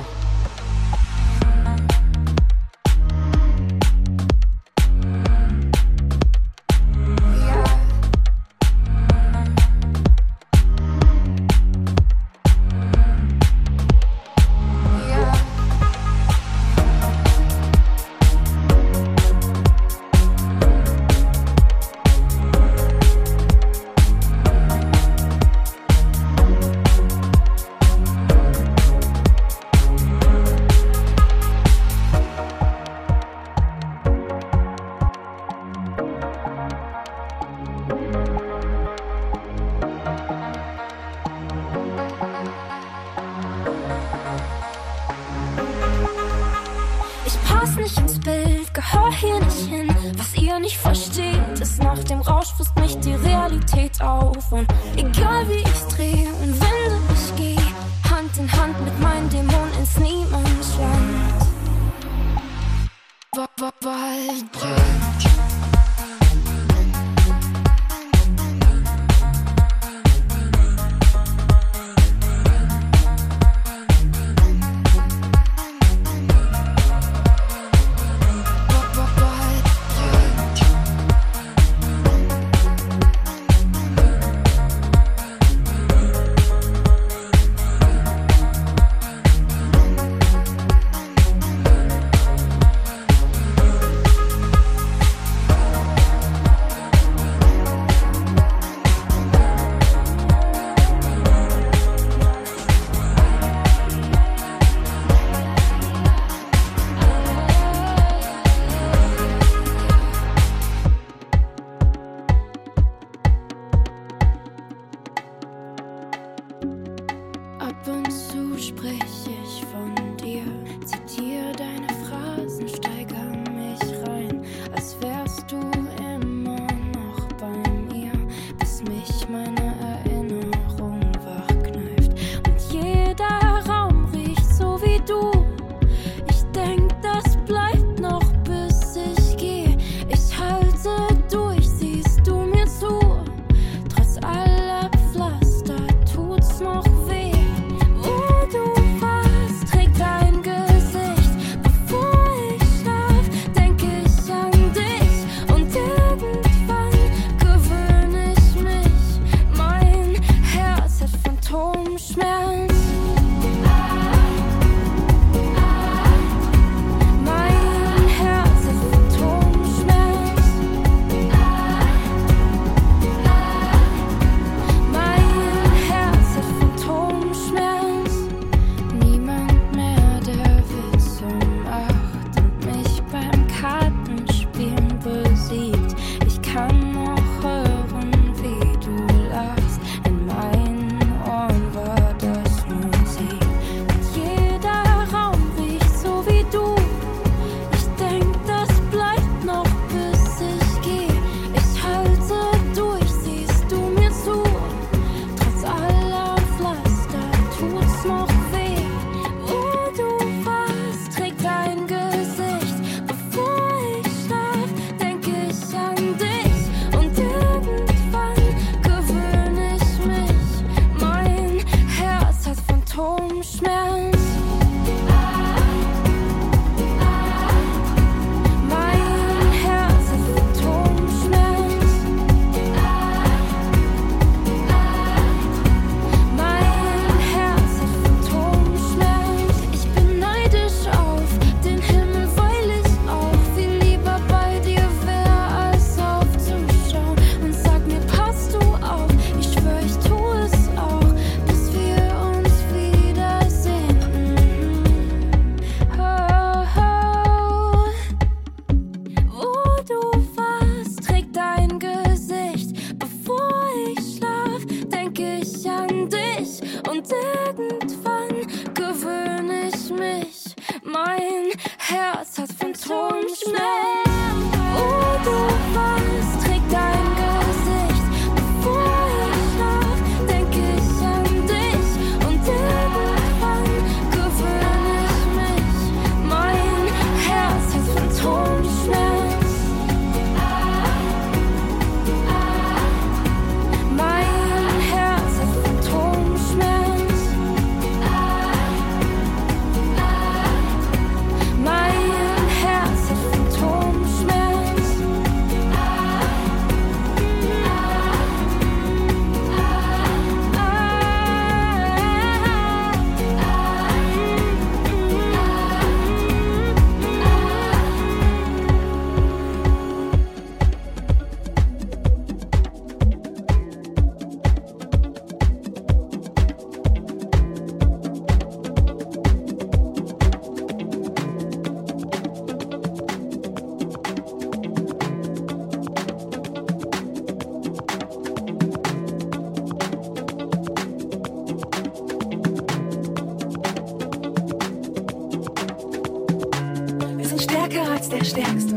jetzt 348.04 348.12
der 348.12 348.24
stärkste 348.24 348.74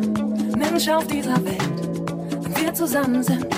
Mensch 0.57 0.87
auf 0.89 1.05
dieser 1.07 1.43
Welt. 1.43 1.59
Wenn 2.43 2.65
wir 2.65 2.73
zusammen 2.73 3.23
sind, 3.23 3.56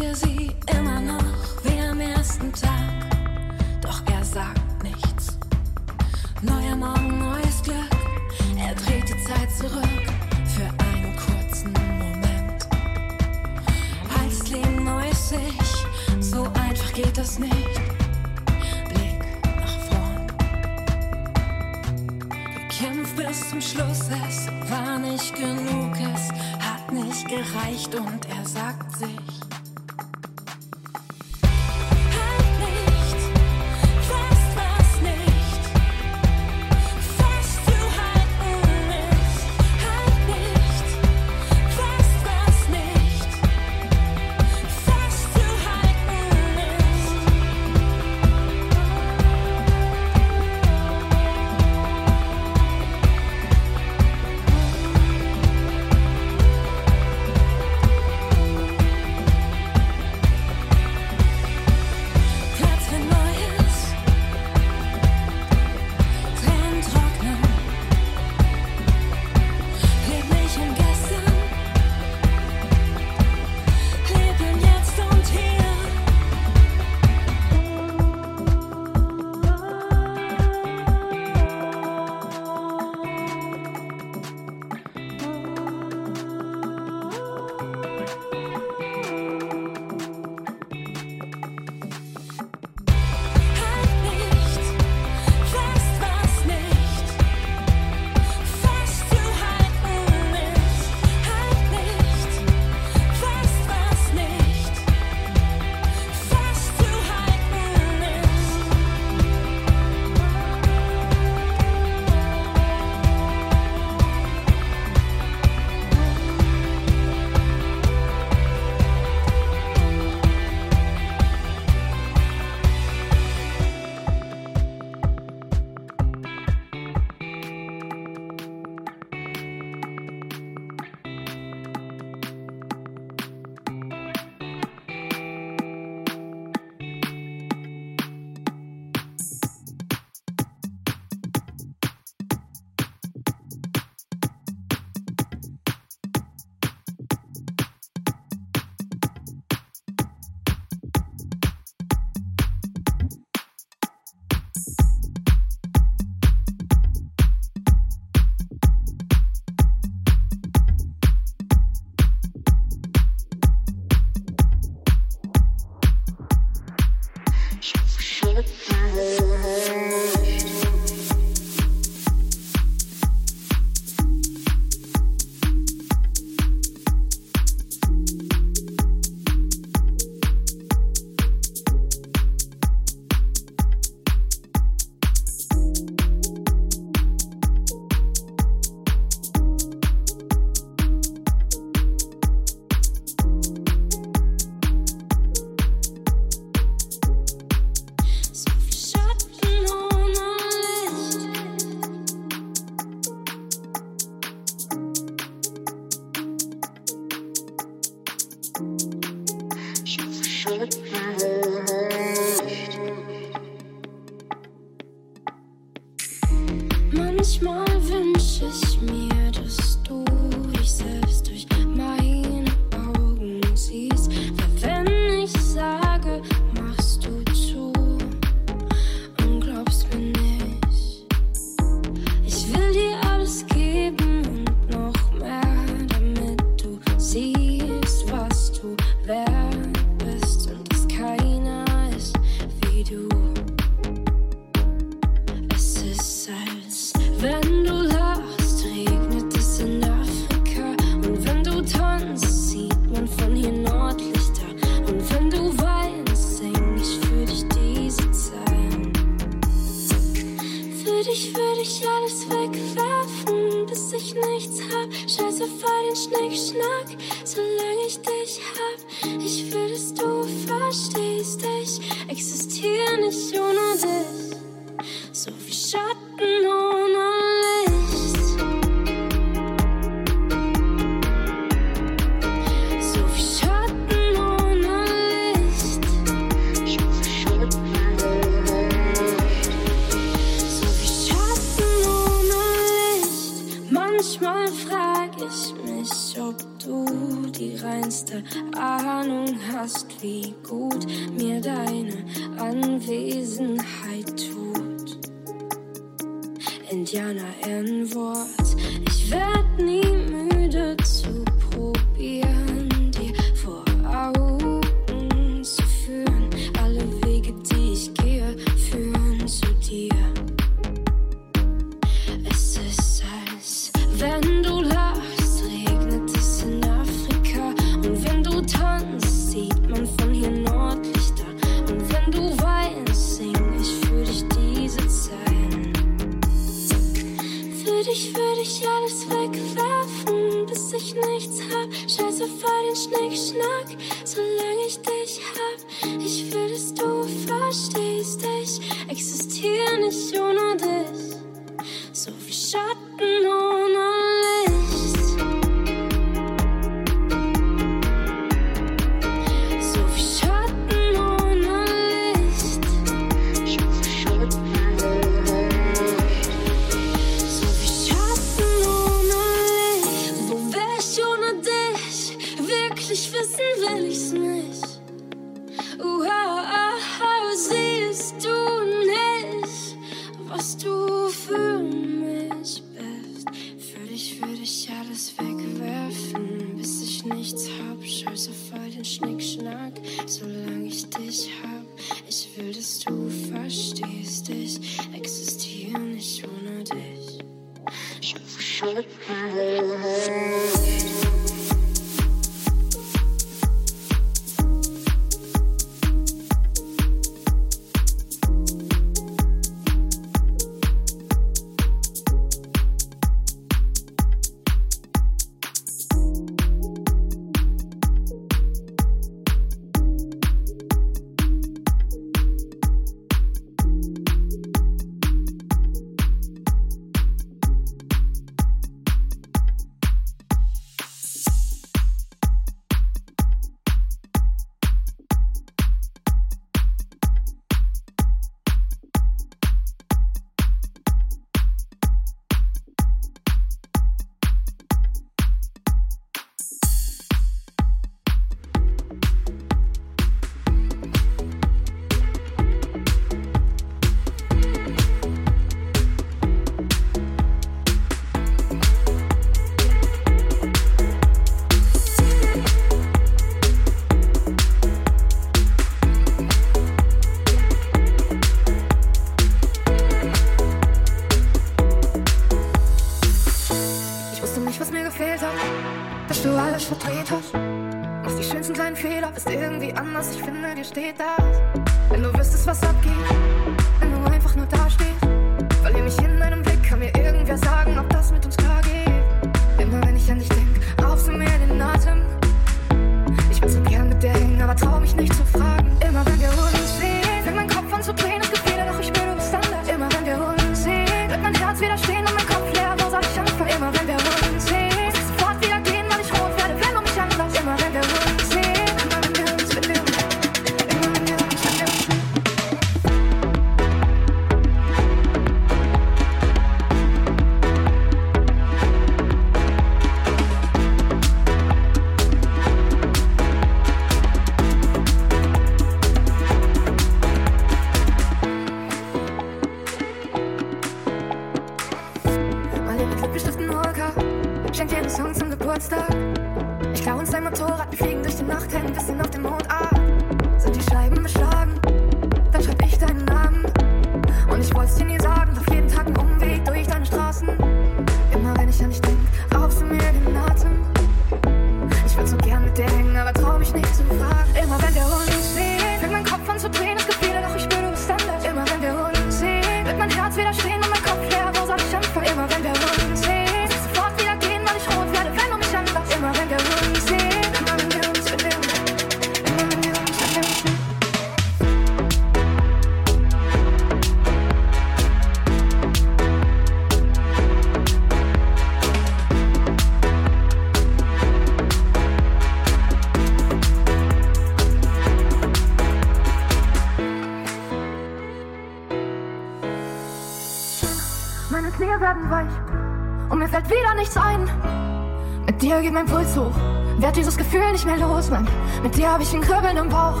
nicht 597.64 597.78
mehr 597.78 597.86
los, 597.86 598.08
Mann. 598.08 598.26
Mit 598.62 598.74
dir 598.76 598.90
hab 598.90 599.02
ich 599.02 599.12
ein 599.12 599.20
Kribbeln 599.20 599.56
im 599.56 599.68
Bauch. 599.68 600.00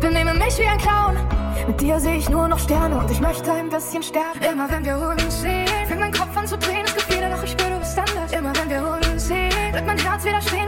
Benehme 0.00 0.32
mich 0.34 0.58
wie 0.58 0.66
ein 0.66 0.78
Clown. 0.78 1.16
Mit 1.66 1.80
dir 1.80 2.00
sehe 2.00 2.16
ich 2.16 2.28
nur 2.30 2.48
noch 2.48 2.58
Sterne 2.58 2.96
und 2.96 3.10
ich 3.10 3.20
möchte 3.20 3.52
ein 3.52 3.68
bisschen 3.68 4.02
sterben. 4.02 4.40
Immer 4.40 4.70
wenn 4.70 4.84
wir 4.84 4.96
uns 4.96 5.42
sehen, 5.42 5.68
fängt 5.86 6.00
mein 6.00 6.12
Kopf 6.12 6.34
an 6.36 6.46
zu 6.46 6.56
drehen. 6.56 6.84
Es 6.86 6.94
gibt 6.94 7.14
wieder, 7.14 7.28
doch 7.28 7.42
ich 7.42 7.50
spüre, 7.50 7.70
du 7.70 7.78
bist 7.80 7.98
anders. 7.98 8.32
Immer 8.32 8.52
wenn 8.56 8.70
wir 8.70 8.98
uns 9.12 9.28
sehen, 9.28 9.52
wird 9.72 9.86
mein 9.86 9.98
Herz 9.98 10.24
wieder 10.24 10.40
stehen. 10.40 10.59